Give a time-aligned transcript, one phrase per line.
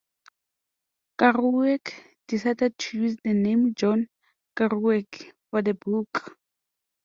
[1.19, 1.93] Kerouac
[2.27, 4.07] decided to use the name "John
[4.57, 6.39] Kerouac" for the book.